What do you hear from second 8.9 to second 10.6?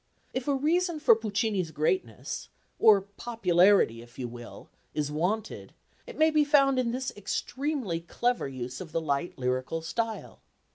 the light lyrical style.